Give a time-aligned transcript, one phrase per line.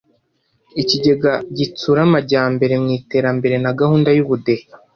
[0.81, 4.63] ikigega gitsura majyambere mu turere na gahunda y'ubudehe